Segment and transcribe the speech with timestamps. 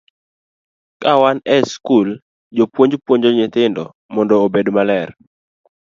[1.01, 2.09] Ka wan e skul,
[2.57, 5.09] jopuonj puonjo nyithindo mondo obed maler.